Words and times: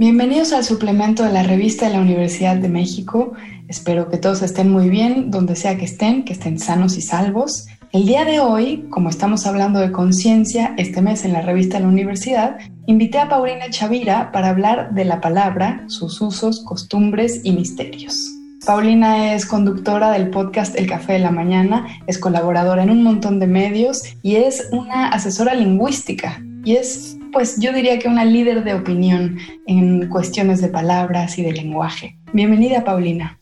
Bienvenidos 0.00 0.54
al 0.54 0.64
suplemento 0.64 1.24
de 1.24 1.30
la 1.30 1.42
revista 1.42 1.86
de 1.86 1.92
la 1.92 2.00
Universidad 2.00 2.56
de 2.56 2.70
México. 2.70 3.34
Espero 3.68 4.08
que 4.08 4.16
todos 4.16 4.40
estén 4.40 4.70
muy 4.70 4.88
bien, 4.88 5.30
donde 5.30 5.56
sea 5.56 5.76
que 5.76 5.84
estén, 5.84 6.24
que 6.24 6.32
estén 6.32 6.58
sanos 6.58 6.96
y 6.96 7.02
salvos. 7.02 7.66
El 7.92 8.06
día 8.06 8.24
de 8.24 8.40
hoy, 8.40 8.86
como 8.88 9.10
estamos 9.10 9.46
hablando 9.46 9.78
de 9.78 9.92
conciencia 9.92 10.72
este 10.78 11.02
mes 11.02 11.26
en 11.26 11.34
la 11.34 11.42
revista 11.42 11.76
de 11.76 11.82
la 11.82 11.90
universidad, 11.90 12.56
invité 12.86 13.18
a 13.18 13.28
Paulina 13.28 13.68
Chavira 13.68 14.32
para 14.32 14.48
hablar 14.48 14.94
de 14.94 15.04
la 15.04 15.20
palabra, 15.20 15.84
sus 15.88 16.18
usos, 16.22 16.64
costumbres 16.64 17.42
y 17.44 17.52
misterios. 17.52 18.26
Paulina 18.64 19.34
es 19.34 19.44
conductora 19.44 20.12
del 20.12 20.30
podcast 20.30 20.78
El 20.78 20.86
Café 20.86 21.12
de 21.12 21.18
la 21.18 21.30
Mañana, 21.30 21.86
es 22.06 22.18
colaboradora 22.18 22.84
en 22.84 22.90
un 22.90 23.02
montón 23.02 23.38
de 23.38 23.48
medios 23.48 24.02
y 24.22 24.36
es 24.36 24.66
una 24.72 25.10
asesora 25.10 25.54
lingüística 25.54 26.42
y 26.64 26.76
es 26.76 27.18
pues 27.32 27.60
yo 27.60 27.72
diría 27.72 27.98
que 27.98 28.08
una 28.08 28.24
líder 28.24 28.64
de 28.64 28.74
opinión 28.74 29.38
en 29.66 30.08
cuestiones 30.08 30.60
de 30.60 30.68
palabras 30.68 31.38
y 31.38 31.42
de 31.42 31.52
lenguaje. 31.52 32.16
Bienvenida, 32.32 32.84
Paulina. 32.84 33.38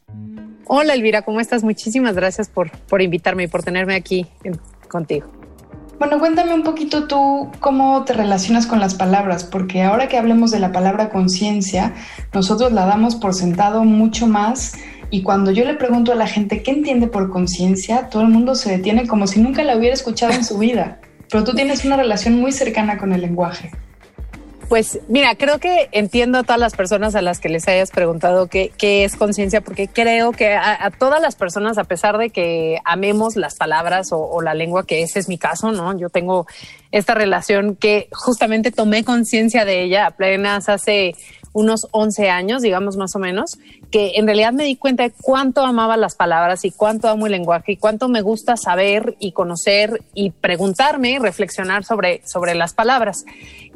Hola, 0.67 0.95
Elvira, 0.95 1.23
¿cómo 1.23 1.41
estás? 1.41 1.65
Muchísimas 1.65 2.15
gracias 2.15 2.49
por, 2.49 2.71
por 2.71 3.01
invitarme 3.01 3.45
y 3.45 3.47
por 3.47 3.63
tenerme 3.63 3.95
aquí 3.95 4.27
contigo. 4.89 5.27
Bueno, 5.99 6.21
cuéntame 6.21 6.55
un 6.55 6.63
poquito 6.63 7.09
tú 7.09 7.51
cómo 7.59 8.05
te 8.05 8.13
relacionas 8.13 8.67
con 8.67 8.79
las 8.79 8.95
palabras, 8.95 9.43
porque 9.45 9.83
ahora 9.83 10.09
que 10.09 10.17
hablemos 10.17 10.51
de 10.51 10.61
la 10.61 10.71
palabra 10.71 11.11
conciencia, 11.11 11.95
nosotros 12.33 12.73
la 12.73 12.87
damos 12.87 13.17
por 13.17 13.35
sentado 13.35 13.83
mucho 13.85 14.29
más 14.29 14.75
y 15.11 15.23
cuando 15.23 15.51
yo 15.51 15.65
le 15.65 15.75
pregunto 15.75 16.13
a 16.13 16.15
la 16.15 16.27
gente 16.27 16.63
qué 16.63 16.71
entiende 16.71 17.09
por 17.09 17.31
conciencia, 17.31 18.11
todo 18.11 18.23
el 18.23 18.29
mundo 18.29 18.55
se 18.55 18.71
detiene 18.71 19.09
como 19.09 19.27
si 19.27 19.41
nunca 19.41 19.65
la 19.65 19.77
hubiera 19.77 19.95
escuchado 19.95 20.35
en 20.35 20.45
su 20.45 20.59
vida. 20.59 21.01
Pero 21.31 21.45
tú 21.45 21.55
tienes 21.55 21.85
una 21.85 21.97
relación 21.97 22.41
muy 22.41 22.53
cercana 22.53 22.99
con 22.99 23.13
el 23.13 23.21
lenguaje. 23.21 23.71
Pues 24.69 25.01
mira, 25.09 25.35
creo 25.35 25.59
que 25.59 25.89
entiendo 25.93 26.39
a 26.39 26.43
todas 26.43 26.61
las 26.61 26.75
personas 26.75 27.15
a 27.15 27.23
las 27.23 27.41
que 27.41 27.49
les 27.49 27.67
hayas 27.69 27.91
preguntado 27.91 28.49
qué, 28.49 28.71
es 28.79 29.17
conciencia, 29.17 29.63
porque 29.63 29.89
creo 29.89 30.33
que 30.33 30.53
a, 30.53 30.91
todas 30.91 31.23
las 31.23 31.37
personas, 31.37 31.79
a 31.79 31.85
pesar 31.85 32.19
de 32.19 32.29
que 32.29 32.79
amemos 32.85 33.37
las 33.37 33.55
palabras 33.55 34.13
o, 34.13 34.19
o, 34.19 34.43
la 34.43 34.53
lengua, 34.53 34.85
que 34.85 35.03
ese 35.03 35.21
es 35.21 35.29
mi 35.29 35.39
caso, 35.39 35.73
¿no? 35.73 35.99
Yo 35.99 36.11
tengo 36.11 36.47
esta 36.93 37.15
relación 37.15 37.77
que 37.77 38.09
justamente 38.13 38.71
tomé 38.71 39.05
conciencia 39.05 39.65
de 39.65 39.85
ella 39.85 40.07
apenas 40.07 40.69
hace 40.69 41.15
unos 41.55 41.89
11 41.93 42.29
años, 42.29 42.61
digamos 42.61 42.99
más 42.99 43.17
o 43.17 43.19
menos, 43.19 43.59
que 43.91 44.13
en 44.17 44.27
realidad 44.27 44.53
me 44.53 44.65
di 44.65 44.77
cuenta 44.77 45.05
de 45.05 45.11
cuánto 45.11 45.65
amaba 45.65 45.97
las 45.97 46.15
palabras 46.15 46.65
y 46.65 46.71
cuánto 46.71 47.09
amo 47.09 47.27
el 47.27 47.33
lenguaje 47.33 47.73
y 47.73 47.77
cuánto 47.77 48.09
me 48.09 48.21
gusta 48.21 48.57
saber 48.57 49.17
y 49.19 49.33
conocer 49.33 50.03
y 50.15 50.31
preguntarme 50.31 51.13
y 51.13 51.19
reflexionar 51.19 51.85
sobre, 51.85 52.21
sobre 52.27 52.55
las 52.55 52.75
palabras. 52.75 53.25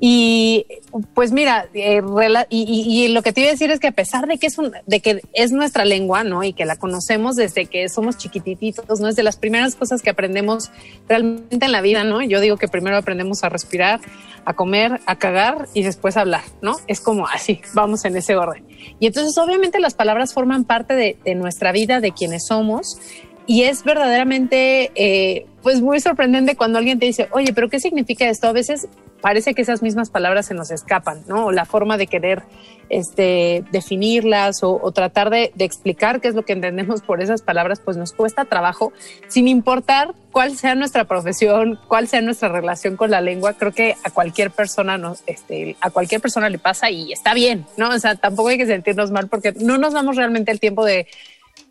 Y 0.04 0.66
pues 1.14 1.30
mira, 1.30 1.68
eh, 1.74 2.02
y, 2.50 3.08
lo 3.08 3.22
que 3.22 3.32
te 3.32 3.40
iba 3.40 3.50
a 3.50 3.52
decir 3.52 3.70
es 3.70 3.78
que 3.78 3.86
a 3.86 3.92
pesar 3.92 4.26
de 4.26 4.36
que 4.36 4.48
es, 4.48 4.58
un, 4.58 4.72
de 4.84 5.00
que 5.00 5.20
es 5.32 5.52
nuestra 5.52 5.84
lengua, 5.84 6.24
¿no? 6.24 6.42
Y 6.42 6.52
que 6.52 6.64
la 6.64 6.74
conocemos 6.74 7.36
desde 7.36 7.66
que 7.66 7.88
somos 7.88 8.18
chiquititos, 8.18 9.00
¿no? 9.00 9.08
Es 9.08 9.14
de 9.14 9.22
las 9.22 9.36
primeras 9.36 9.76
cosas 9.76 10.02
que 10.02 10.10
aprendemos 10.10 10.72
realmente 11.08 11.66
en 11.66 11.72
la 11.72 11.80
vida, 11.80 12.02
¿no? 12.02 12.20
Yo 12.20 12.40
digo 12.40 12.56
que 12.56 12.66
primero 12.66 12.96
aprendemos 12.96 13.44
a 13.44 13.48
respirar, 13.48 14.00
a 14.44 14.54
comer, 14.54 15.00
a 15.06 15.16
cagar 15.16 15.68
y 15.72 15.84
después 15.84 16.16
a 16.16 16.22
hablar, 16.22 16.42
¿no? 16.60 16.76
Es 16.88 17.00
como 17.00 17.28
así, 17.28 17.60
vamos 17.72 18.04
en 18.04 18.16
ese 18.16 18.34
orden. 18.34 18.66
Y 18.98 19.06
entonces 19.06 19.38
obviamente 19.38 19.78
las 19.78 19.94
palabras 19.94 20.01
forman 20.32 20.64
parte 20.64 20.94
de, 20.94 21.16
de 21.24 21.34
nuestra 21.34 21.72
vida, 21.72 22.00
de 22.00 22.12
quienes 22.12 22.46
somos 22.46 22.98
y 23.46 23.62
es 23.62 23.82
verdaderamente 23.84 24.92
eh, 24.94 25.46
pues 25.62 25.80
muy 25.80 26.00
sorprendente 26.00 26.56
cuando 26.56 26.78
alguien 26.78 26.98
te 26.98 27.06
dice, 27.06 27.28
oye, 27.32 27.52
pero 27.52 27.68
¿qué 27.68 27.80
significa 27.80 28.28
esto? 28.28 28.46
A 28.48 28.52
veces 28.52 28.88
parece 29.22 29.54
que 29.54 29.62
esas 29.62 29.80
mismas 29.80 30.10
palabras 30.10 30.44
se 30.44 30.52
nos 30.52 30.70
escapan, 30.70 31.22
¿no? 31.26 31.46
O 31.46 31.52
la 31.52 31.64
forma 31.64 31.96
de 31.96 32.06
querer 32.06 32.42
este, 32.90 33.64
definirlas 33.72 34.62
o, 34.62 34.92
tratar 34.92 35.30
de, 35.30 35.52
explicar 35.58 36.20
qué 36.20 36.28
es 36.28 36.34
lo 36.34 36.44
que 36.44 36.52
entendemos 36.52 37.00
por 37.00 37.22
esas 37.22 37.40
palabras, 37.40 37.80
pues 37.80 37.96
nos 37.96 38.12
cuesta 38.12 38.44
trabajo, 38.44 38.92
sin 39.28 39.48
importar 39.48 40.12
cuál 40.32 40.58
sea 40.58 40.74
nuestra 40.74 41.04
profesión, 41.04 41.78
cuál 41.88 42.08
sea 42.08 42.20
nuestra 42.20 42.48
relación 42.48 42.96
con 42.96 43.10
la 43.10 43.22
lengua. 43.22 43.54
Creo 43.54 43.72
que 43.72 43.94
a 44.04 44.10
cualquier 44.10 44.50
persona 44.50 44.98
nos, 44.98 45.22
este, 45.26 45.76
a 45.80 45.88
cualquier 45.90 46.20
persona 46.20 46.50
le 46.50 46.58
pasa 46.58 46.90
y 46.90 47.12
está 47.12 47.32
bien, 47.32 47.64
¿no? 47.78 47.88
O 47.90 47.98
sea, 47.98 48.16
tampoco 48.16 48.50
hay 48.50 48.58
que 48.58 48.66
sentirnos 48.66 49.10
mal 49.10 49.28
porque 49.28 49.54
no 49.58 49.78
nos 49.78 49.94
damos 49.94 50.16
realmente 50.16 50.50
el 50.50 50.60
tiempo 50.60 50.84
de 50.84 51.06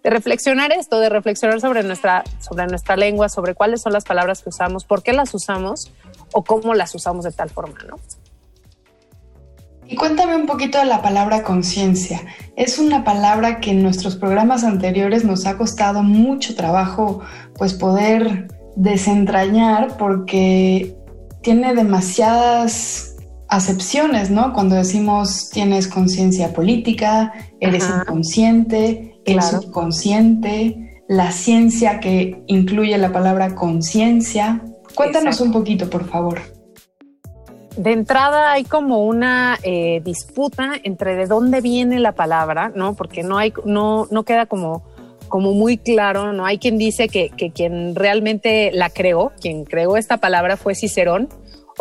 de 0.03 0.09
reflexionar 0.09 0.71
esto, 0.71 0.99
de 0.99 1.09
reflexionar 1.09 1.61
sobre 1.61 1.83
nuestra, 1.83 2.23
sobre 2.39 2.65
nuestra 2.65 2.95
lengua, 2.95 3.29
sobre 3.29 3.53
cuáles 3.53 3.81
son 3.81 3.93
las 3.93 4.03
palabras 4.03 4.41
que 4.41 4.49
usamos, 4.49 4.83
por 4.83 5.03
qué 5.03 5.13
las 5.13 5.33
usamos 5.33 5.91
o 6.33 6.43
cómo 6.43 6.73
las 6.73 6.93
usamos 6.95 7.25
de 7.25 7.31
tal 7.31 7.49
forma, 7.49 7.77
¿no? 7.87 7.97
Y 9.87 9.95
cuéntame 9.95 10.37
un 10.37 10.45
poquito 10.45 10.77
de 10.77 10.85
la 10.85 11.01
palabra 11.01 11.43
conciencia. 11.43 12.21
Es 12.55 12.79
una 12.79 13.03
palabra 13.03 13.59
que 13.59 13.71
en 13.71 13.83
nuestros 13.83 14.15
programas 14.15 14.63
anteriores 14.63 15.25
nos 15.25 15.45
ha 15.45 15.57
costado 15.57 16.01
mucho 16.01 16.55
trabajo 16.55 17.19
pues 17.57 17.73
poder 17.73 18.47
desentrañar 18.77 19.97
porque 19.97 20.95
tiene 21.41 21.73
demasiadas 21.75 23.17
acepciones, 23.49 24.31
¿no? 24.31 24.53
Cuando 24.53 24.75
decimos 24.75 25.49
tienes 25.49 25.89
conciencia 25.89 26.53
política, 26.53 27.33
eres 27.59 27.85
inconsciente, 27.89 29.19
el 29.25 29.41
subconsciente, 29.41 31.03
la 31.09 31.33
ciencia 31.33 31.99
que 31.99 32.41
incluye 32.47 32.97
la 32.97 33.11
palabra 33.11 33.55
conciencia. 33.55 34.61
Cuéntanos 34.95 35.41
un 35.41 35.51
poquito, 35.51 35.89
por 35.89 36.05
favor. 36.05 36.41
De 37.77 37.93
entrada 37.93 38.51
hay 38.51 38.65
como 38.65 39.05
una 39.05 39.57
eh, 39.63 40.01
disputa 40.03 40.73
entre 40.83 41.15
de 41.15 41.25
dónde 41.25 41.61
viene 41.61 41.99
la 41.99 42.11
palabra, 42.11 42.71
¿no? 42.75 42.95
Porque 42.95 43.23
no 43.23 43.37
hay, 43.37 43.53
no, 43.63 44.07
no 44.11 44.23
queda 44.23 44.45
como, 44.45 44.83
como 45.29 45.53
muy 45.53 45.77
claro, 45.77 46.33
¿no? 46.33 46.45
Hay 46.45 46.57
quien 46.57 46.77
dice 46.77 47.07
que, 47.07 47.29
que 47.29 47.51
quien 47.51 47.95
realmente 47.95 48.71
la 48.73 48.89
creó, 48.89 49.31
quien 49.39 49.63
creó 49.63 49.95
esta 49.95 50.17
palabra 50.17 50.57
fue 50.57 50.75
Cicerón, 50.75 51.29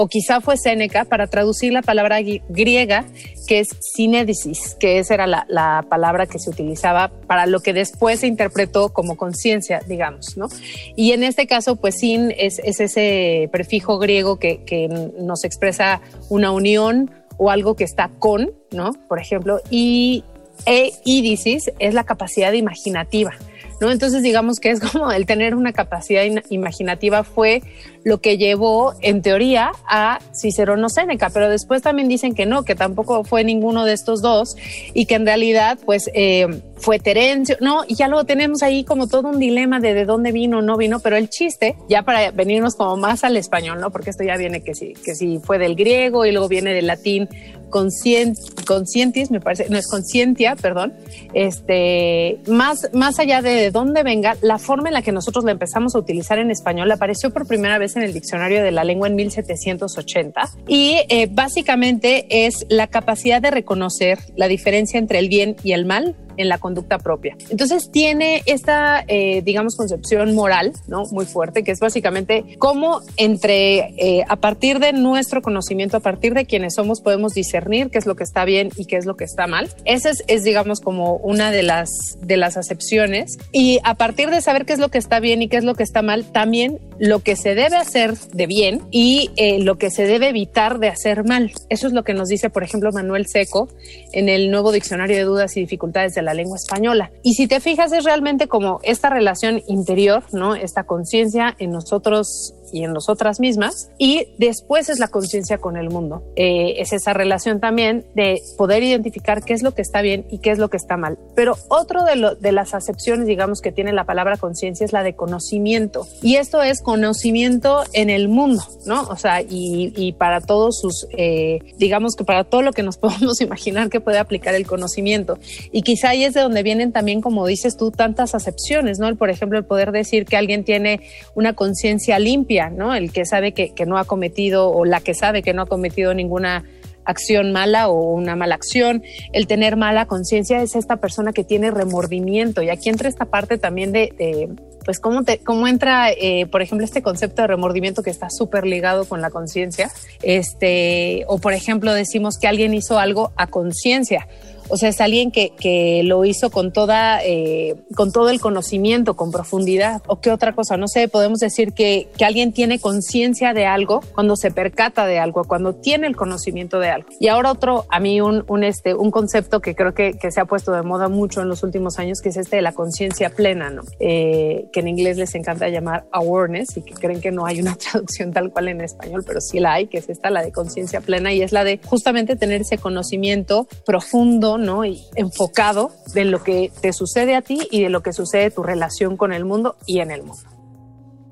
o 0.03 0.09
quizá 0.09 0.41
fue 0.41 0.57
Séneca 0.57 1.05
para 1.05 1.27
traducir 1.27 1.75
la 1.75 1.83
palabra 1.83 2.21
griega 2.49 3.05
que 3.47 3.59
es 3.59 3.69
sinédisis, 3.81 4.75
que 4.81 4.99
esa 4.99 5.13
era 5.13 5.27
la, 5.27 5.85
palabra 5.91 6.25
que 6.25 6.39
se 6.39 6.49
utilizaba 6.49 7.11
para 7.27 7.45
lo 7.45 7.61
que 7.61 7.75
después 7.75 8.21
se 8.21 8.27
interpretó 8.27 8.95
como 8.95 9.19
conciencia, 9.19 9.83
digamos, 9.87 10.39
¿no? 10.39 10.49
Y 10.97 11.13
en 11.13 11.23
este 11.23 11.47
caso, 11.47 11.77
pues 11.77 11.99
sin 11.99 12.31
es, 12.31 12.61
ese 12.61 13.51
prefijo 13.53 13.99
griego 13.99 14.39
que, 14.39 14.89
nos 15.19 15.45
expresa 15.45 16.01
una 16.31 16.51
unión 16.51 17.11
o 17.37 17.51
algo 17.51 17.77
que 17.77 17.85
está 17.85 18.09
con, 18.19 18.55
¿no? 18.71 18.93
Por 19.07 19.19
ejemplo, 19.19 19.61
y 19.69 20.25
e 20.65 20.93
idisis 21.05 21.71
es 21.79 21.93
la 21.93 22.05
capacidad 22.05 22.53
imaginativa. 22.53 23.33
¿no? 23.81 23.91
Entonces 23.91 24.23
digamos 24.23 24.61
que 24.61 24.71
es 24.71 24.81
como 24.81 25.11
el 25.11 25.27
tener 25.27 25.55
una 25.55 25.73
capacidad 25.73 26.23
imaginativa 26.51 27.25
fue 27.25 27.63
lo 28.05 28.21
que 28.21 28.39
llevó 28.39 28.95
en 29.01 29.23
teoría 29.23 29.73
a 29.89 30.21
Cicerón 30.35 30.83
o 30.85 30.89
Séneca, 30.89 31.31
pero 31.31 31.49
después 31.49 31.83
también 31.83 32.09
dicen 32.09 32.35
que 32.35 32.47
no, 32.47 32.65
que 32.65 32.75
tampoco 32.75 33.25
fue 33.25 33.45
ninguno 33.45 33.85
de 33.85 33.93
estos 33.93 34.23
dos 34.23 34.57
y 34.95 35.07
que 35.07 35.17
en 35.17 35.27
realidad 35.27 35.79
pues 35.85 36.11
eh, 36.15 36.47
fue 36.77 36.99
Terencio, 36.99 37.57
¿no? 37.61 37.85
Y 37.87 37.95
ya 37.95 38.09
luego 38.09 38.25
tenemos 38.25 38.63
ahí 38.63 38.85
como 38.85 39.07
todo 39.07 39.29
un 39.29 39.39
dilema 39.39 39.81
de 39.81 39.95
de 39.95 40.05
dónde 40.05 40.33
vino 40.33 40.63
no 40.63 40.77
vino, 40.77 41.01
pero 41.01 41.17
el 41.17 41.29
chiste, 41.29 41.77
ya 41.89 42.03
para 42.03 42.31
venirnos 42.31 42.75
como 42.75 42.97
más 42.97 43.25
al 43.25 43.37
español, 43.37 43.81
¿no? 43.81 43.91
Porque 43.91 44.11
esto 44.11 44.25
ya 44.25 44.37
viene 44.37 44.63
que 44.63 44.75
sí, 44.75 44.95
que 45.05 45.15
sí 45.15 45.41
fue 45.43 45.59
del 45.59 45.75
griego 45.75 46.25
y 46.27 46.33
luego 46.33 46.49
viene 46.49 46.73
del 46.73 46.87
latín 46.87 47.29
conscientis, 47.71 49.31
me 49.31 49.41
parece, 49.41 49.69
no 49.71 49.79
es 49.79 49.87
conscientia, 49.89 50.57
perdón, 50.57 50.93
este, 51.35 52.41
más, 52.49 52.91
más 52.93 53.19
allá 53.19 53.43
de 53.43 53.71
dónde 53.71 54.03
venga, 54.03 54.37
la 54.43 54.59
forma 54.59 54.89
en 54.89 54.95
la 54.95 55.03
que 55.03 55.13
nosotros 55.13 55.45
la 55.45 55.53
empezamos 55.53 55.95
a 55.95 55.99
utilizar 55.99 56.39
en 56.39 56.51
español 56.51 56.91
apareció 56.91 57.31
por 57.31 57.47
primera 57.47 57.79
vez 57.79 57.90
en 57.97 58.03
el 58.03 58.13
diccionario 58.13 58.63
de 58.63 58.71
la 58.71 58.85
lengua 58.85 59.09
en 59.09 59.17
1780 59.17 60.43
y 60.69 60.99
eh, 61.09 61.29
básicamente 61.31 62.47
es 62.47 62.67
la 62.69 62.87
capacidad 62.87 63.41
de 63.41 63.51
reconocer 63.51 64.19
la 64.37 64.49
diferencia 64.49 64.99
entre 64.99 65.19
el 65.19 65.29
bien 65.29 65.57
y 65.63 65.73
el 65.73 65.87
mal, 65.87 66.17
en 66.41 66.49
la 66.49 66.59
conducta 66.59 66.99
propia. 66.99 67.37
Entonces 67.51 67.91
tiene 67.91 68.43
esta, 68.47 69.05
eh, 69.07 69.43
digamos, 69.43 69.77
concepción 69.77 70.35
moral, 70.35 70.73
¿no? 70.89 71.05
Muy 71.11 71.27
fuerte, 71.27 71.63
que 71.63 71.73
es 71.73 71.81
básicamente 71.81 72.45
cómo 72.59 73.01
entre, 73.17 73.95
eh, 73.99 74.25
a 74.29 74.37
partir 74.37 74.79
de 74.79 74.93
nuestro 74.93 75.43
conocimiento, 75.43 75.99
a 75.99 76.01
partir 76.01 76.35
de 76.35 76.47
quienes 76.47 76.75
somos, 76.75 77.01
podemos 77.01 77.35
discernir 77.35 77.91
qué 77.91 77.99
es 77.99 78.07
lo 78.07 78.17
que 78.17 78.25
está 78.25 78.45
bien 78.45 78.71
y 78.77 78.87
qué 78.87 78.97
es 78.97 79.07
lo 79.07 79.17
que 79.17 79.25
está 79.25 79.47
mal. 79.47 79.69
Esa 79.85 80.11
es, 80.11 80.25
es 80.27 80.43
digamos, 80.43 80.81
como 80.81 81.17
una 81.17 81.51
de 81.51 81.63
las, 81.63 81.91
de 82.21 82.37
las 82.37 82.57
acepciones. 82.57 83.39
Y 83.53 83.81
a 83.85 83.95
partir 83.95 84.31
de 84.31 84.41
saber 84.41 84.65
qué 84.65 84.73
es 84.73 84.79
lo 84.79 84.89
que 84.89 84.99
está 84.99 85.21
bien 85.21 85.43
y 85.43 85.49
qué 85.49 85.59
es 85.59 85.65
lo 85.65 85.75
que 85.75 85.83
está 85.83 86.03
mal, 86.03 86.25
también 86.33 86.79
lo 86.99 87.21
que 87.21 87.37
se 87.37 87.55
debe 87.55 87.77
hacer 87.77 88.15
de 88.33 88.47
bien 88.47 88.83
y 88.91 89.31
eh, 89.37 89.59
lo 89.61 89.77
que 89.77 89.91
se 89.91 90.07
debe 90.07 90.29
evitar 90.29 90.79
de 90.79 90.89
hacer 90.89 91.25
mal. 91.25 91.53
Eso 91.69 91.87
es 91.87 91.93
lo 91.93 92.05
que 92.05 92.15
nos 92.15 92.29
dice, 92.29 92.51
por 92.51 92.63
ejemplo, 92.63 92.91
Manuel 92.93 93.27
Seco 93.27 93.69
en 94.13 94.29
el 94.29 94.51
nuevo 94.51 94.73
diccionario 94.73 95.17
de 95.17 95.25
dudas 95.25 95.57
y 95.57 95.61
dificultades 95.61 96.15
de 96.15 96.23
la 96.23 96.30
lengua 96.35 96.57
española. 96.57 97.11
Y 97.23 97.35
si 97.35 97.47
te 97.47 97.61
fijas, 97.61 97.93
es 97.93 98.05
realmente 98.05 98.49
como 98.49 98.81
esta 98.83 99.11
relación 99.11 99.63
interior, 99.67 100.23
¿no? 100.33 100.55
Esta 100.55 100.85
conciencia 100.85 101.55
en 101.59 101.71
nosotros 101.71 102.55
y 102.73 102.85
en 102.85 102.93
nosotras 102.93 103.41
mismas. 103.41 103.91
Y 103.99 104.29
después 104.39 104.89
es 104.89 104.99
la 104.99 105.09
conciencia 105.09 105.59
con 105.59 105.77
el 105.77 105.91
mundo. 105.91 106.23
Eh, 106.37 106.75
es 106.79 106.93
esa 106.93 107.13
relación 107.13 107.61
también 107.61 108.07
de 108.15 108.43
poder 108.57 108.83
identificar 108.83 109.43
qué 109.43 109.55
es 109.55 109.63
lo 109.63 109.73
que 109.73 109.83
está 109.83 110.03
bien 110.03 110.27
y 110.31 110.39
qué 110.39 110.51
es 110.51 110.59
lo 110.59 110.69
que 110.69 110.77
está 110.77 110.97
mal. 110.97 111.19
Pero 111.35 111.57
otro 111.69 112.05
de, 112.05 112.17
lo, 112.17 112.35
de 112.35 112.53
las 112.53 112.75
acepciones, 112.75 113.27
digamos, 113.27 113.61
que 113.61 113.73
tiene 113.73 113.93
la 113.93 114.05
palabra 114.05 114.37
conciencia 114.37 114.85
es 114.85 114.93
la 114.93 115.03
de 115.03 115.15
conocimiento. 115.15 116.07
Y 116.23 116.37
esto 116.37 116.63
es 116.63 116.83
conocimiento 116.83 117.83
en 117.93 118.11
el 118.11 118.29
mundo, 118.29 118.63
¿no? 118.87 119.03
O 119.03 119.17
sea, 119.17 119.43
y, 119.43 119.93
y 119.97 120.13
para 120.13 120.41
todos 120.41 120.81
sus, 120.81 121.07
eh, 121.17 121.61
digamos 121.79 122.15
que 122.17 122.25
para 122.25 122.45
todo 122.45 122.63
lo 122.63 122.73
que 122.73 122.83
nos 122.83 122.97
podemos 122.99 123.41
imaginar 123.41 123.89
que 123.91 124.01
puede 124.01 124.19
aplicar 124.19 124.55
el 124.55 124.67
conocimiento. 124.67 125.39
Y 125.73 125.83
quizá 125.83 126.11
ahí 126.11 126.25
es 126.25 126.35
de 126.35 126.41
donde 126.41 126.63
vienen 126.63 126.93
también, 126.93 127.21
como 127.21 127.47
dices 127.47 127.77
tú, 127.77 127.91
tantas 127.91 128.35
acepciones, 128.35 128.99
¿no? 128.99 129.15
Por 129.17 129.31
ejemplo, 129.31 129.59
el 129.59 129.65
poder 129.65 129.93
decir 129.93 130.25
que 130.25 130.37
alguien 130.37 130.65
tiene 130.65 131.01
una 131.35 131.55
conciencia 131.55 132.19
limpia 132.19 132.60
¿no? 132.69 132.95
El 132.95 133.13
que 133.13 133.25
sabe 133.25 133.53
que, 133.53 133.73
no 133.87 133.97
ha 133.97 134.05
cometido 134.05 134.69
o 134.71 134.85
la 134.85 135.01
que 135.01 135.15
sabe 135.15 135.43
que 135.43 135.55
no 135.55 135.63
ha 135.63 135.67
cometido 135.67 136.13
ninguna 136.13 136.65
acción 137.05 137.51
mala 137.53 137.89
o 137.89 138.13
una 138.13 138.37
mala 138.37 138.57
acción. 138.57 139.03
El 139.33 139.47
tener 139.47 139.77
mala 139.77 140.07
conciencia 140.07 140.61
es 140.63 140.77
esta 140.77 140.97
persona 140.97 141.33
que 141.33 141.45
tiene 141.45 141.71
remordimiento. 141.71 142.61
Y 142.63 142.69
aquí 142.69 142.89
entra 142.91 143.09
esta 143.09 143.25
parte 143.25 143.57
también 143.57 143.93
de, 143.93 144.51
pues, 144.85 145.01
cómo, 145.01 145.23
te, 145.23 145.39
cómo 145.39 145.67
entra, 145.67 146.11
eh, 146.11 146.47
por 146.51 146.61
ejemplo, 146.61 146.85
este 146.85 147.03
concepto 147.03 147.43
de 147.43 147.49
remordimiento 147.49 148.03
que 148.03 148.11
está 148.11 148.29
súper 148.29 148.67
ligado 148.67 149.07
con 149.07 149.21
la 149.21 149.31
conciencia. 149.31 149.91
Este, 150.23 151.25
o, 151.27 151.39
por 151.39 151.55
ejemplo, 151.55 151.95
decimos 151.95 152.39
que 152.39 152.49
alguien 152.49 152.75
hizo 152.75 152.99
algo 152.99 153.33
a 153.37 153.47
conciencia 153.47 154.29
o 154.71 154.77
sea, 154.77 154.89
es 154.89 155.01
alguien 155.01 155.31
que, 155.31 155.51
que 155.51 156.03
lo 156.05 156.25
hizo 156.25 156.51
con 156.51 156.73
toda, 156.73 157.25
eh, 157.25 157.77
con 157.95 158.13
todo 158.13 158.31
el 158.31 158.41
conocimiento, 158.41 159.15
con 159.15 159.31
profundidad. 159.31 160.03
¿O 160.07 160.21
qué 160.21 160.31
otra 160.31 160.55
cosa? 160.55 160.77
No 160.77 160.89
sé, 160.89 161.09
podemos 161.09 161.41
decir 161.41 161.73
que, 161.73 162.09
que 162.17 162.25
alguien 162.25 162.53
tiene 162.53 162.79
conciencia 162.79 163.53
de 163.53 163.67
algo 163.67 164.01
cuando 164.15 164.37
se 164.37 164.51
percata 164.51 165.07
de 165.07 165.19
algo, 165.19 165.45
cuando 165.45 165.75
tiene 165.75 166.07
el 166.07 166.17
conocimiento 166.17 166.79
de 166.79 166.91
algo. 166.91 167.09
Y 167.19 167.29
ahora 167.29 167.53
otro, 167.53 167.87
a 167.89 168.01
mí 168.01 168.21
un, 168.21 168.45
un, 168.49 168.65
este, 168.65 168.95
un 168.95 169.11
concepto 169.11 169.61
que 169.61 169.75
creo 169.75 169.95
que, 169.95 170.15
que, 170.15 170.31
se 170.31 170.41
ha 170.41 170.45
puesto 170.45 170.73
de 170.73 170.83
moda 170.83 171.09
mucho 171.09 171.41
en 171.41 171.49
los 171.49 171.63
últimos 171.63 171.99
años, 171.99 172.21
que 172.21 172.29
es 172.29 172.37
este 172.37 172.57
de 172.57 172.63
la 172.63 172.73
conciencia 172.73 173.31
plena, 173.31 173.71
¿no? 173.71 173.83
Eh, 173.99 174.69
que 174.73 174.81
en 174.81 174.89
inglés 174.89 175.17
les 175.17 175.35
encanta 175.35 175.69
llamar 175.69 176.07
awareness 176.13 176.77
y 176.77 176.83
que 176.83 176.95
creen 176.95 177.21
que 177.21 177.33
no 177.33 177.47
hay 177.47 177.61
una 177.61 177.75
traducción 177.91 178.33
tal 178.33 178.51
cual 178.51 178.69
en 178.69 178.81
español, 178.81 179.25
pero 179.27 179.41
sí 179.41 179.59
la 179.59 179.75
hay, 179.75 179.87
que 179.87 179.99
es 179.99 180.09
esta, 180.09 180.31
la 180.31 180.43
de 180.43 180.53
conciencia 180.53 181.01
plena, 181.01 181.33
y 181.33 181.43
es 181.43 181.53
la 181.53 181.65
de 181.65 181.81
justamente 181.85 182.37
tener 182.37 182.61
ese 182.61 182.79
conocimiento 182.79 183.67
profundo, 183.85 184.59
Y 184.85 185.03
enfocado 185.17 185.91
de 186.15 186.25
lo 186.25 186.43
que 186.43 186.71
te 186.81 186.93
sucede 186.93 187.35
a 187.35 187.43
ti 187.43 187.61
y 187.71 187.83
de 187.83 187.89
lo 187.89 188.03
que 188.03 188.13
sucede 188.13 188.51
tu 188.51 188.63
relación 188.63 189.17
con 189.17 189.33
el 189.33 189.45
mundo 189.45 189.77
y 189.87 190.01
en 190.01 190.11
el 190.11 190.23
mundo. 190.23 190.43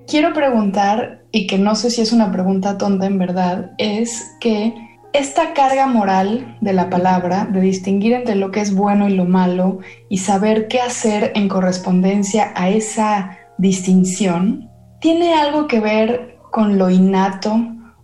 Quiero 0.07 0.33
preguntar, 0.33 1.25
y 1.31 1.47
que 1.47 1.59
no 1.59 1.75
sé 1.75 1.91
si 1.91 2.01
es 2.01 2.13
una 2.13 2.33
pregunta 2.33 2.79
tonta 2.79 3.07
en 3.07 3.19
verdad, 3.19 3.73
es 3.77 4.25
que 4.41 4.75
esta 5.13 5.53
carga 5.53 5.87
moral 5.87 6.57
de 6.63 6.73
la 6.73 6.89
palabra, 6.89 7.47
de 7.51 7.61
distinguir 7.61 8.15
entre 8.15 8.35
lo 8.35 8.51
que 8.51 8.61
es 8.61 8.75
bueno 8.75 9.09
y 9.09 9.15
lo 9.15 9.27
malo 9.27 9.81
y 10.09 10.19
saber 10.19 10.69
qué 10.69 10.81
hacer 10.81 11.33
en 11.35 11.49
correspondencia 11.49 12.53
a 12.55 12.71
esa 12.71 13.39
distinción, 13.59 14.71
¿tiene 15.01 15.35
algo 15.35 15.67
que 15.67 15.81
ver 15.81 16.39
con 16.51 16.79
lo 16.79 16.89
innato 16.89 17.57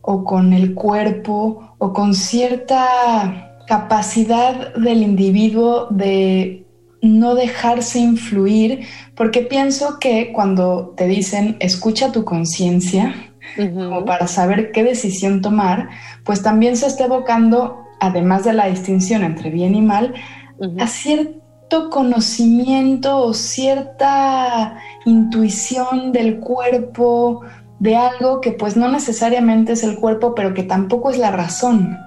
o 0.03 0.25
con 0.25 0.53
el 0.53 0.75
cuerpo 0.75 1.75
o 1.79 1.93
con 1.95 2.15
cierta 2.15 3.54
capacidad 3.67 4.75
del 4.75 5.03
individuo 5.03 5.89
de 5.91 6.65
no 7.03 7.35
dejarse 7.35 7.99
influir, 7.99 8.87
porque 9.15 9.43
pienso 9.43 9.99
que 9.99 10.33
cuando 10.33 10.95
te 10.97 11.07
dicen 11.07 11.57
escucha 11.61 12.13
tu 12.13 12.25
conciencia, 12.25 13.15
como 13.57 14.05
para 14.05 14.27
saber 14.27 14.73
qué 14.73 14.83
decisión 14.83 15.43
tomar, 15.43 15.89
pues 16.25 16.43
también 16.43 16.77
se 16.77 16.87
está 16.87 17.05
evocando, 17.05 17.85
además 18.01 18.45
de 18.45 18.55
la 18.55 18.67
distinción 18.67 19.23
entre 19.23 19.51
bien 19.51 19.75
y 19.75 19.83
mal, 19.83 20.15
a 20.81 20.87
cierto 20.87 21.91
conocimiento 21.91 23.19
o 23.19 23.35
cierta 23.35 24.79
intuición 25.05 26.13
del 26.13 26.41
cuerpo, 26.41 27.43
de 27.79 27.97
algo 27.97 28.41
que 28.41 28.53
pues 28.53 28.77
no 28.77 28.89
necesariamente 28.89 29.73
es 29.73 29.85
el 29.85 29.97
cuerpo, 29.97 30.35
pero 30.35 30.55
que 30.55 30.63
tampoco 30.63 31.11
es 31.11 31.19
la 31.19 31.31
razón. 31.31 31.99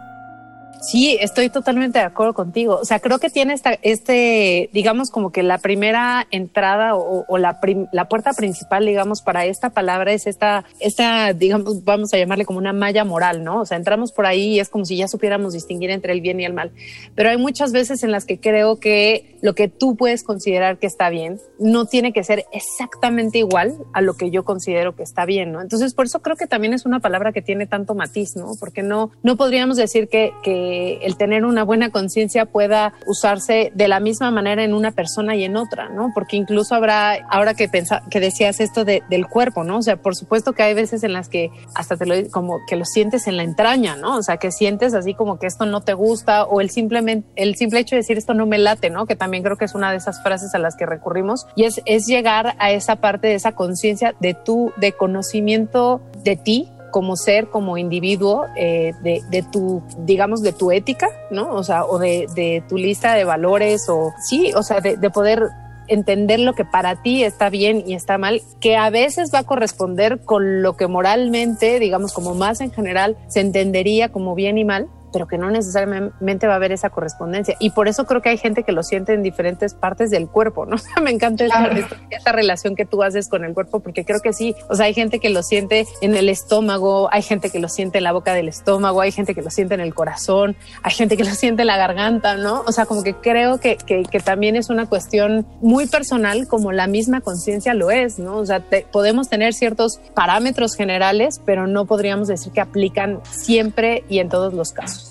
Sí, 0.81 1.17
estoy 1.19 1.49
totalmente 1.49 1.99
de 1.99 2.05
acuerdo 2.05 2.33
contigo. 2.33 2.77
O 2.81 2.85
sea, 2.85 2.99
creo 2.99 3.19
que 3.19 3.29
tiene 3.29 3.53
esta, 3.53 3.73
este, 3.81 4.69
digamos, 4.73 5.09
como 5.09 5.31
que 5.31 5.43
la 5.43 5.57
primera 5.57 6.27
entrada 6.31 6.95
o, 6.95 7.37
la, 7.37 7.59
la, 7.91 8.07
puerta 8.07 8.33
principal, 8.33 8.85
digamos, 8.85 9.21
para 9.21 9.45
esta 9.45 9.71
palabra 9.71 10.13
es 10.13 10.27
esta, 10.27 10.65
esta, 10.79 11.33
digamos, 11.33 11.83
vamos 11.83 12.13
a 12.13 12.17
llamarle 12.17 12.45
como 12.45 12.59
una 12.59 12.73
malla 12.73 13.03
moral, 13.03 13.43
¿no? 13.43 13.61
O 13.61 13.65
sea, 13.65 13.77
entramos 13.77 14.11
por 14.11 14.25
ahí 14.25 14.55
y 14.55 14.59
es 14.59 14.69
como 14.69 14.85
si 14.85 14.97
ya 14.97 15.07
supiéramos 15.07 15.53
distinguir 15.53 15.89
entre 15.89 16.13
el 16.13 16.21
bien 16.21 16.39
y 16.39 16.45
el 16.45 16.53
mal. 16.53 16.71
Pero 17.15 17.29
hay 17.29 17.37
muchas 17.37 17.71
veces 17.71 18.03
en 18.03 18.11
las 18.11 18.25
que 18.25 18.39
creo 18.39 18.79
que 18.79 19.37
lo 19.41 19.55
que 19.55 19.67
tú 19.67 19.95
puedes 19.95 20.23
considerar 20.23 20.77
que 20.77 20.87
está 20.87 21.09
bien 21.09 21.39
no 21.59 21.85
tiene 21.85 22.13
que 22.13 22.23
ser 22.23 22.45
exactamente 22.51 23.39
igual 23.39 23.77
a 23.93 24.01
lo 24.01 24.15
que 24.15 24.31
yo 24.31 24.43
considero 24.43 24.95
que 24.95 25.03
está 25.03 25.25
bien, 25.25 25.51
¿no? 25.51 25.61
Entonces, 25.61 25.93
por 25.93 26.05
eso 26.05 26.21
creo 26.21 26.35
que 26.35 26.47
también 26.47 26.73
es 26.73 26.85
una 26.85 26.99
palabra 26.99 27.31
que 27.31 27.41
tiene 27.41 27.67
tanto 27.67 27.95
matiz, 27.95 28.35
¿no? 28.35 28.51
Porque 28.59 28.83
no, 28.83 29.11
no 29.23 29.37
podríamos 29.37 29.77
decir 29.77 30.07
que, 30.07 30.33
que 30.43 30.66
el 30.67 31.17
tener 31.17 31.45
una 31.45 31.63
buena 31.63 31.89
conciencia 31.89 32.45
pueda 32.45 32.93
usarse 33.05 33.71
de 33.73 33.87
la 33.87 33.99
misma 33.99 34.31
manera 34.31 34.63
en 34.63 34.73
una 34.73 34.91
persona 34.91 35.35
y 35.35 35.43
en 35.43 35.57
otra, 35.57 35.89
¿no? 35.89 36.11
Porque 36.13 36.37
incluso 36.37 36.75
habrá, 36.75 37.13
ahora 37.29 37.53
que 37.53 37.67
pensa, 37.67 38.03
que 38.09 38.19
decías 38.19 38.59
esto 38.59 38.85
del 38.85 39.27
cuerpo, 39.27 39.63
¿no? 39.63 39.77
O 39.77 39.81
sea, 39.81 39.97
por 39.97 40.15
supuesto 40.15 40.53
que 40.53 40.63
hay 40.63 40.73
veces 40.73 41.03
en 41.03 41.13
las 41.13 41.29
que 41.29 41.51
hasta 41.75 41.97
te 41.97 42.05
lo 42.05 42.15
como 42.31 42.59
que 42.67 42.75
lo 42.75 42.85
sientes 42.85 43.27
en 43.27 43.37
la 43.37 43.43
entraña, 43.43 43.95
¿no? 43.95 44.17
O 44.17 44.23
sea, 44.23 44.37
que 44.37 44.51
sientes 44.51 44.93
así 44.93 45.13
como 45.13 45.39
que 45.39 45.47
esto 45.47 45.65
no 45.65 45.81
te 45.81 45.93
gusta 45.93 46.43
o 46.45 46.61
el 46.61 46.69
simplemente 46.69 47.27
el 47.35 47.55
simple 47.55 47.79
hecho 47.79 47.95
de 47.95 48.01
decir 48.01 48.17
esto 48.17 48.33
no 48.33 48.45
me 48.45 48.57
late, 48.57 48.89
¿no? 48.89 49.05
Que 49.05 49.15
también 49.15 49.43
creo 49.43 49.57
que 49.57 49.65
es 49.65 49.75
una 49.75 49.91
de 49.91 49.97
esas 49.97 50.21
frases 50.23 50.53
a 50.55 50.59
las 50.59 50.75
que 50.75 50.85
recurrimos 50.85 51.47
y 51.55 51.63
es 51.65 51.81
es 51.85 52.05
llegar 52.05 52.55
a 52.59 52.71
esa 52.71 52.97
parte 52.97 53.27
de 53.27 53.35
esa 53.35 53.53
conciencia 53.53 54.15
de 54.19 54.33
tu 54.33 54.71
de 54.77 54.93
conocimiento 54.93 56.01
de 56.23 56.35
ti 56.35 56.69
como 56.91 57.15
ser, 57.15 57.49
como 57.49 57.77
individuo, 57.77 58.45
eh, 58.55 58.93
de, 59.01 59.45
tu, 59.51 59.81
digamos, 59.99 60.41
de 60.41 60.53
tu 60.53 60.71
ética, 60.71 61.07
¿no? 61.31 61.53
O 61.53 61.63
sea, 61.63 61.85
o 61.85 61.99
de, 61.99 62.63
tu 62.67 62.77
lista 62.77 63.13
de 63.13 63.23
valores, 63.23 63.87
o 63.89 64.13
sí, 64.23 64.51
o 64.55 64.63
sea, 64.63 64.79
de, 64.81 65.09
poder 65.09 65.49
entender 65.87 66.39
lo 66.39 66.53
que 66.53 66.65
para 66.65 67.01
ti 67.01 67.23
está 67.23 67.49
bien 67.49 67.83
y 67.85 67.93
está 67.93 68.17
mal, 68.17 68.41
que 68.59 68.75
a 68.75 68.89
veces 68.89 69.33
va 69.33 69.39
a 69.39 69.43
corresponder 69.43 70.19
con 70.25 70.61
lo 70.61 70.75
que 70.75 70.87
moralmente, 70.87 71.79
digamos, 71.79 72.13
como 72.13 72.35
más 72.35 72.59
en 72.59 72.71
general, 72.71 73.17
se 73.27 73.39
entendería 73.39 74.09
como 74.09 74.35
bien 74.35 74.57
y 74.57 74.65
mal, 74.65 74.89
pero 75.11 75.27
que 75.27 75.37
no 75.37 75.49
necesariamente 75.49 76.47
va 76.47 76.53
a 76.53 76.55
haber 76.57 76.71
esa 76.71 76.89
correspondencia. 76.89 77.55
Y 77.59 77.71
por 77.71 77.87
eso 77.87 78.05
creo 78.05 78.21
que 78.21 78.29
hay 78.29 78.37
gente 78.37 78.63
que 78.63 78.71
lo 78.71 78.83
siente 78.83 79.13
en 79.13 79.23
diferentes 79.23 79.73
partes 79.73 80.09
del 80.11 80.27
cuerpo, 80.27 80.65
¿no? 80.65 80.77
Me 81.03 81.11
encanta 81.11 81.45
esta, 81.45 82.31
relación 82.31 82.75
que 82.75 82.85
tú 82.85 83.03
haces 83.03 83.29
con 83.29 83.43
el 83.45 83.53
cuerpo, 83.53 83.79
porque 83.79 84.05
creo 84.05 84.19
que 84.19 84.33
sí, 84.33 84.55
o 84.69 84.75
sea, 84.75 84.87
hay 84.87 84.93
gente 84.93 85.19
que 85.19 85.29
lo 85.29 85.43
siente 85.43 85.87
en 86.01 86.15
el 86.15 86.29
estómago, 86.29 87.09
hay 87.11 87.21
gente 87.21 87.49
que 87.49 87.59
lo 87.59 87.69
siente 87.69 87.99
en 87.99 88.03
la 88.03 88.11
boca 88.11 88.33
del 88.33 88.47
estómago, 88.47 89.01
hay 89.01 89.11
gente 89.11 89.33
que 89.33 89.41
lo 89.41 89.49
siente 89.49 89.73
en 89.73 89.81
el 89.81 89.93
corazón, 89.93 90.55
hay 90.83 90.91
gente 90.91 91.17
que 91.17 91.23
lo 91.23 91.31
siente 91.31 91.63
en 91.63 91.67
la 91.67 91.77
garganta, 91.77 92.35
¿no? 92.35 92.63
O 92.67 92.71
sea, 92.71 92.85
como 92.85 93.03
que 93.03 93.13
creo 93.15 93.59
que, 93.59 93.77
que, 93.77 94.19
también 94.19 94.55
es 94.55 94.69
una 94.69 94.87
cuestión 94.87 95.45
muy 95.61 95.87
personal, 95.87 96.47
como 96.47 96.71
la 96.71 96.87
misma 96.87 97.21
conciencia 97.21 97.73
lo 97.73 97.91
es, 97.91 98.19
¿no? 98.19 98.37
O 98.37 98.45
sea, 98.45 98.61
podemos 98.91 99.29
tener 99.29 99.53
ciertos 99.53 99.99
parámetros 100.13 100.75
generales, 100.75 101.41
pero 101.45 101.67
no 101.67 101.85
podríamos 101.85 102.27
decir 102.27 102.51
que 102.51 102.61
aplican 102.61 103.21
siempre 103.29 104.03
y 104.09 104.19
en 104.19 104.29
todos 104.29 104.53
los 104.53 104.73
casos. 104.73 105.06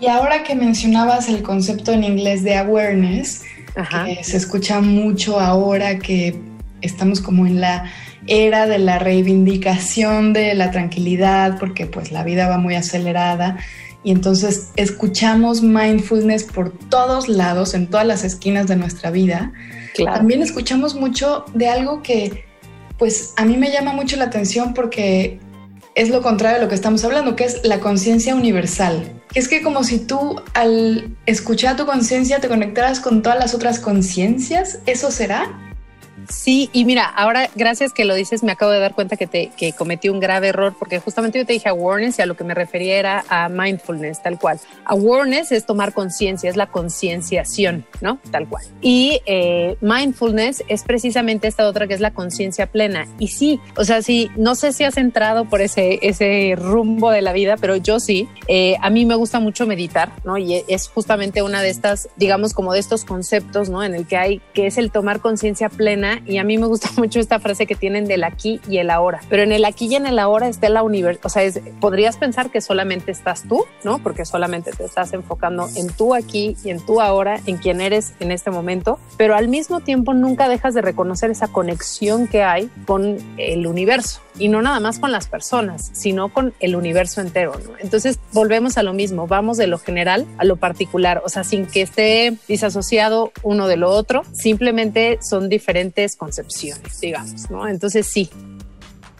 Y 0.00 0.08
ahora 0.08 0.42
que 0.42 0.54
mencionabas 0.54 1.28
el 1.28 1.42
concepto 1.42 1.92
en 1.92 2.04
inglés 2.04 2.42
de 2.44 2.56
awareness, 2.56 3.42
que 3.74 4.24
se 4.24 4.36
escucha 4.36 4.80
mucho 4.80 5.40
ahora 5.40 5.98
que 5.98 6.38
estamos 6.80 7.20
como 7.20 7.46
en 7.46 7.60
la 7.60 7.90
era 8.26 8.66
de 8.66 8.78
la 8.78 8.98
reivindicación 8.98 10.32
de 10.32 10.54
la 10.54 10.70
tranquilidad, 10.70 11.58
porque 11.58 11.86
pues 11.86 12.10
la 12.12 12.24
vida 12.24 12.48
va 12.48 12.58
muy 12.58 12.74
acelerada 12.74 13.58
y 14.02 14.12
entonces 14.12 14.70
escuchamos 14.76 15.62
mindfulness 15.62 16.44
por 16.44 16.70
todos 16.70 17.28
lados, 17.28 17.74
en 17.74 17.88
todas 17.88 18.06
las 18.06 18.24
esquinas 18.24 18.68
de 18.68 18.76
nuestra 18.76 19.10
vida, 19.10 19.52
también 20.04 20.42
escuchamos 20.42 20.94
mucho 20.94 21.44
de 21.54 21.68
algo 21.68 22.02
que 22.02 22.44
pues 22.98 23.34
a 23.36 23.44
mí 23.44 23.56
me 23.56 23.70
llama 23.70 23.92
mucho 23.92 24.16
la 24.16 24.26
atención 24.26 24.74
porque 24.74 25.40
es 25.96 26.10
lo 26.10 26.22
contrario 26.22 26.58
de 26.58 26.64
lo 26.64 26.68
que 26.68 26.74
estamos 26.74 27.02
hablando, 27.04 27.34
que 27.34 27.44
es 27.44 27.64
la 27.64 27.80
conciencia 27.80 28.36
universal. 28.36 29.10
Es 29.34 29.48
que 29.48 29.62
como 29.62 29.82
si 29.82 29.98
tú 29.98 30.40
al 30.52 31.16
escuchar 31.24 31.76
tu 31.76 31.86
conciencia 31.86 32.38
te 32.38 32.48
conectaras 32.48 33.00
con 33.00 33.22
todas 33.22 33.38
las 33.38 33.54
otras 33.54 33.80
conciencias, 33.80 34.78
¿eso 34.84 35.10
será? 35.10 35.65
Sí, 36.28 36.70
y 36.72 36.84
mira, 36.84 37.04
ahora 37.04 37.48
gracias 37.54 37.92
que 37.92 38.04
lo 38.04 38.14
dices, 38.14 38.42
me 38.42 38.52
acabo 38.52 38.72
de 38.72 38.80
dar 38.80 38.94
cuenta 38.94 39.16
que, 39.16 39.26
te, 39.26 39.50
que 39.56 39.72
cometí 39.72 40.08
un 40.08 40.20
grave 40.20 40.48
error 40.48 40.74
porque 40.78 40.98
justamente 40.98 41.38
yo 41.38 41.46
te 41.46 41.52
dije 41.52 41.68
awareness 41.68 42.18
y 42.18 42.22
a 42.22 42.26
lo 42.26 42.36
que 42.36 42.44
me 42.44 42.54
refería 42.54 42.98
era 42.98 43.24
a 43.28 43.48
mindfulness, 43.48 44.22
tal 44.22 44.38
cual. 44.38 44.58
Awareness 44.84 45.52
es 45.52 45.66
tomar 45.66 45.92
conciencia, 45.92 46.50
es 46.50 46.56
la 46.56 46.66
concienciación, 46.66 47.86
¿no? 48.00 48.18
Tal 48.30 48.48
cual. 48.48 48.64
Y 48.80 49.20
eh, 49.26 49.76
mindfulness 49.80 50.64
es 50.68 50.82
precisamente 50.82 51.48
esta 51.48 51.66
otra 51.66 51.86
que 51.86 51.94
es 51.94 52.00
la 52.00 52.12
conciencia 52.12 52.66
plena. 52.66 53.06
Y 53.18 53.28
sí, 53.28 53.60
o 53.76 53.84
sea, 53.84 54.02
sí, 54.02 54.30
no 54.36 54.54
sé 54.54 54.72
si 54.72 54.84
has 54.84 54.96
entrado 54.96 55.44
por 55.46 55.60
ese, 55.60 55.98
ese 56.02 56.54
rumbo 56.56 57.10
de 57.10 57.22
la 57.22 57.32
vida, 57.32 57.56
pero 57.56 57.76
yo 57.76 58.00
sí. 58.00 58.28
Eh, 58.48 58.76
a 58.80 58.90
mí 58.90 59.04
me 59.04 59.14
gusta 59.14 59.40
mucho 59.40 59.66
meditar, 59.66 60.12
¿no? 60.24 60.38
Y 60.38 60.64
es 60.68 60.88
justamente 60.88 61.42
una 61.42 61.62
de 61.62 61.70
estas, 61.70 62.08
digamos, 62.16 62.54
como 62.54 62.72
de 62.72 62.80
estos 62.80 63.04
conceptos, 63.04 63.68
¿no? 63.68 63.84
En 63.84 63.94
el 63.94 64.06
que 64.06 64.16
hay, 64.16 64.40
que 64.54 64.66
es 64.66 64.78
el 64.78 64.90
tomar 64.90 65.20
conciencia 65.20 65.68
plena 65.68 66.15
y 66.26 66.38
a 66.38 66.44
mí 66.44 66.58
me 66.58 66.66
gusta 66.66 66.90
mucho 66.96 67.20
esta 67.20 67.40
frase 67.40 67.66
que 67.66 67.74
tienen 67.74 68.06
del 68.06 68.24
aquí 68.24 68.60
y 68.68 68.78
el 68.78 68.90
ahora. 68.90 69.20
Pero 69.28 69.42
en 69.42 69.52
el 69.52 69.64
aquí 69.64 69.86
y 69.86 69.96
en 69.96 70.06
el 70.06 70.18
ahora 70.18 70.48
está 70.48 70.68
la 70.68 70.82
universo, 70.82 71.20
o 71.24 71.28
sea, 71.28 71.42
podrías 71.80 72.16
pensar 72.16 72.50
que 72.50 72.60
solamente 72.60 73.12
estás 73.12 73.44
tú, 73.48 73.64
¿no? 73.84 73.98
Porque 73.98 74.24
solamente 74.24 74.72
te 74.72 74.84
estás 74.84 75.12
enfocando 75.12 75.68
en 75.76 75.88
tú 75.88 76.14
aquí 76.14 76.56
y 76.64 76.70
en 76.70 76.80
tú 76.84 77.00
ahora, 77.00 77.40
en 77.46 77.58
quién 77.58 77.80
eres 77.80 78.14
en 78.20 78.32
este 78.32 78.50
momento, 78.50 78.98
pero 79.16 79.36
al 79.36 79.48
mismo 79.48 79.80
tiempo 79.80 80.14
nunca 80.14 80.48
dejas 80.48 80.74
de 80.74 80.82
reconocer 80.82 81.30
esa 81.30 81.48
conexión 81.48 82.26
que 82.26 82.42
hay 82.42 82.70
con 82.86 83.18
el 83.36 83.66
universo 83.66 84.20
y 84.38 84.48
no 84.48 84.62
nada 84.62 84.80
más 84.80 84.98
con 84.98 85.12
las 85.12 85.28
personas, 85.28 85.90
sino 85.92 86.32
con 86.32 86.54
el 86.60 86.76
universo 86.76 87.20
entero. 87.20 87.52
¿no? 87.64 87.72
Entonces 87.78 88.18
volvemos 88.32 88.76
a 88.76 88.82
lo 88.82 88.92
mismo, 88.92 89.26
vamos 89.26 89.56
de 89.56 89.66
lo 89.66 89.78
general 89.78 90.26
a 90.38 90.44
lo 90.44 90.56
particular, 90.56 91.22
o 91.24 91.28
sea, 91.28 91.44
sin 91.44 91.66
que 91.66 91.82
esté 91.82 92.36
disasociado 92.48 93.32
uno 93.42 93.68
de 93.68 93.76
lo 93.76 93.90
otro, 93.90 94.22
simplemente 94.32 95.18
son 95.22 95.48
diferentes 95.48 96.05
concepciones, 96.14 97.00
digamos, 97.00 97.50
¿no? 97.50 97.66
Entonces 97.66 98.06
sí. 98.06 98.30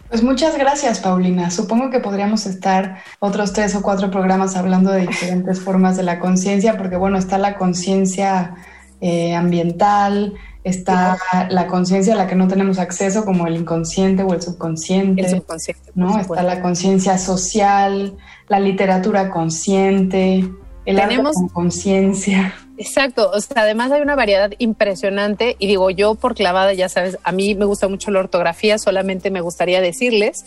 Pues 0.09 0.23
muchas 0.23 0.57
gracias, 0.57 0.99
Paulina. 0.99 1.51
Supongo 1.51 1.89
que 1.89 1.99
podríamos 1.99 2.45
estar 2.45 2.99
otros 3.19 3.51
tres 3.51 3.75
o 3.75 3.81
cuatro 3.81 4.09
programas 4.09 4.55
hablando 4.55 4.91
de 4.91 5.05
diferentes 5.05 5.59
formas 5.63 5.97
de 5.97 6.03
la 6.03 6.19
conciencia, 6.19 6.77
porque 6.77 6.95
bueno, 6.95 7.17
está 7.17 7.37
la 7.37 7.57
conciencia 7.57 8.55
eh, 9.01 9.35
ambiental, 9.35 10.35
está 10.63 11.17
la 11.49 11.67
conciencia 11.67 12.13
a 12.13 12.15
la 12.15 12.27
que 12.27 12.35
no 12.35 12.47
tenemos 12.47 12.79
acceso, 12.79 13.25
como 13.25 13.47
el 13.47 13.57
inconsciente 13.57 14.23
o 14.23 14.33
el 14.33 14.41
subconsciente. 14.41 15.21
El 15.21 15.29
subconsciente. 15.29 15.91
¿no? 15.95 16.19
Está 16.19 16.43
la 16.43 16.61
conciencia 16.61 17.17
social, 17.17 18.15
la 18.47 18.59
literatura 18.59 19.29
consciente, 19.29 20.49
el 20.85 20.95
Tenemos... 20.95 21.35
arte 21.35 21.39
con 21.39 21.49
conciencia. 21.49 22.53
Exacto, 22.77 23.31
o 23.33 23.41
sea, 23.41 23.63
además 23.63 23.91
hay 23.91 24.01
una 24.01 24.15
variedad 24.15 24.51
impresionante 24.59 25.55
y 25.57 25.67
digo 25.67 25.89
yo 25.89 26.13
por 26.15 26.35
clavada, 26.35 26.73
ya 26.73 26.89
sabes, 26.89 27.17
a 27.23 27.31
mí 27.31 27.55
me 27.55 27.65
gusta 27.65 27.87
mucho 27.87 28.11
la 28.11 28.19
ortografía, 28.19 28.77
solamente 28.77 29.31
me 29.31 29.41
gustaría 29.41 29.81
decirles 29.81 30.45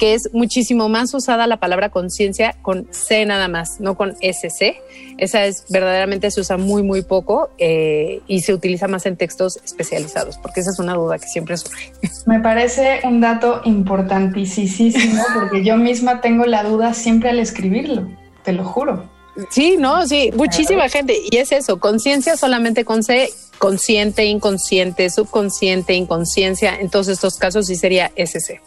que 0.00 0.14
es 0.14 0.30
muchísimo 0.32 0.88
más 0.88 1.12
usada 1.12 1.46
la 1.46 1.58
palabra 1.58 1.90
conciencia 1.90 2.56
con 2.62 2.88
C 2.90 3.26
nada 3.26 3.48
más, 3.48 3.80
no 3.80 3.96
con 3.96 4.16
SC. 4.22 4.80
Esa 5.18 5.44
es 5.44 5.66
verdaderamente 5.68 6.30
se 6.30 6.40
usa 6.40 6.56
muy, 6.56 6.82
muy 6.82 7.02
poco 7.02 7.50
eh, 7.58 8.22
y 8.26 8.40
se 8.40 8.54
utiliza 8.54 8.88
más 8.88 9.04
en 9.04 9.16
textos 9.16 9.60
especializados, 9.62 10.38
porque 10.38 10.60
esa 10.60 10.70
es 10.70 10.78
una 10.78 10.94
duda 10.94 11.18
que 11.18 11.28
siempre 11.28 11.56
surge. 11.58 11.92
Me 12.26 12.40
parece 12.40 13.00
un 13.04 13.20
dato 13.20 13.60
importantísimo 13.64 15.22
porque 15.34 15.62
yo 15.62 15.76
misma 15.76 16.22
tengo 16.22 16.46
la 16.46 16.64
duda 16.64 16.94
siempre 16.94 17.28
al 17.28 17.38
escribirlo, 17.38 18.08
te 18.42 18.52
lo 18.52 18.64
juro. 18.64 19.19
Sí, 19.50 19.76
no, 19.78 20.06
sí, 20.06 20.30
muchísima 20.34 20.88
gente. 20.88 21.16
Y 21.30 21.36
es 21.36 21.52
eso, 21.52 21.78
conciencia 21.78 22.36
solamente 22.36 22.84
con 22.84 23.02
C, 23.02 23.30
consciente, 23.58 24.24
inconsciente, 24.24 25.10
subconsciente, 25.10 25.94
inconsciencia. 25.94 26.76
En 26.76 26.90
todos 26.90 27.08
estos 27.08 27.36
casos 27.38 27.66
sí 27.66 27.76
sería 27.76 28.10
SC. 28.16 28.60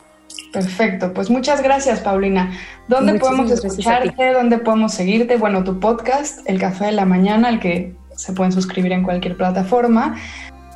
Perfecto, 0.52 1.14
pues 1.14 1.30
muchas 1.30 1.62
gracias, 1.64 2.00
Paulina. 2.00 2.58
¿Dónde 2.88 3.16
podemos 3.16 3.50
escucharte? 3.50 4.34
¿Dónde 4.34 4.60
podemos 4.60 4.94
seguirte? 4.94 5.38
Bueno, 5.38 5.64
tu 5.64 5.80
podcast, 5.80 6.48
El 6.48 6.60
Café 6.60 6.86
de 6.86 6.92
la 6.92 7.06
Mañana, 7.06 7.48
al 7.48 7.60
que 7.60 7.96
se 8.16 8.34
pueden 8.34 8.52
suscribir 8.52 8.92
en 8.92 9.04
cualquier 9.04 9.36
plataforma 9.36 10.16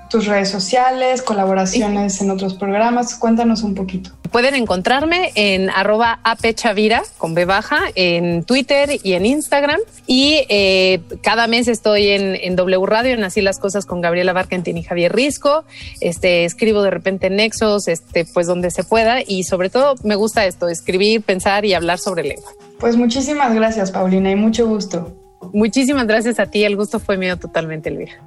tus 0.09 0.25
redes 0.25 0.49
sociales, 0.49 1.21
colaboraciones 1.21 2.21
en 2.21 2.31
otros 2.31 2.55
programas. 2.55 3.15
Cuéntanos 3.15 3.63
un 3.63 3.75
poquito. 3.75 4.11
Pueden 4.31 4.55
encontrarme 4.55 5.31
en 5.35 5.69
arroba 5.69 6.19
apechavira 6.23 7.03
con 7.17 7.33
B 7.33 7.45
baja 7.45 7.79
en 7.95 8.43
Twitter 8.43 8.99
y 9.03 9.13
en 9.13 9.25
Instagram. 9.25 9.79
Y 10.05 10.45
eh, 10.49 11.01
cada 11.21 11.47
mes 11.47 11.67
estoy 11.67 12.09
en, 12.09 12.55
W 12.55 12.85
Radio, 12.85 13.13
en 13.13 13.23
Así 13.23 13.41
las 13.41 13.59
Cosas 13.59 13.85
con 13.85 14.01
Gabriela 14.01 14.33
Barkentin 14.33 14.77
y 14.77 14.83
Javier 14.83 15.13
Risco. 15.13 15.63
Este, 16.01 16.45
escribo 16.45 16.81
de 16.81 16.91
repente 16.91 17.27
en 17.27 17.37
Nexos, 17.37 17.87
este, 17.87 18.25
pues 18.25 18.47
donde 18.47 18.71
se 18.71 18.83
pueda. 18.83 19.19
Y 19.25 19.43
sobre 19.43 19.69
todo 19.69 19.95
me 20.03 20.15
gusta 20.15 20.45
esto, 20.45 20.67
escribir, 20.67 21.21
pensar 21.21 21.65
y 21.65 21.73
hablar 21.73 21.99
sobre 21.99 22.23
lengua. 22.23 22.51
Pues 22.79 22.95
muchísimas 22.95 23.53
gracias, 23.55 23.91
Paulina, 23.91 24.29
y 24.31 24.35
mucho 24.35 24.67
gusto. 24.67 25.15
Muchísimas 25.53 26.07
gracias 26.07 26.39
a 26.39 26.47
ti. 26.47 26.63
El 26.63 26.75
gusto 26.75 26.99
fue 26.99 27.17
mío 27.17 27.37
totalmente, 27.37 27.89
Elvira. 27.89 28.21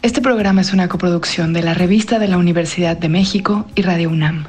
Este 0.00 0.22
programa 0.22 0.62
es 0.62 0.72
una 0.72 0.88
coproducción 0.88 1.52
de 1.52 1.62
la 1.62 1.74
Revista 1.74 2.18
de 2.18 2.28
la 2.28 2.38
Universidad 2.38 2.96
de 2.96 3.08
México 3.08 3.66
y 3.74 3.82
Radio 3.82 4.08
UNAM. 4.08 4.46